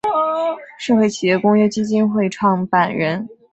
[0.79, 3.29] 社会企业公约基金会创办人。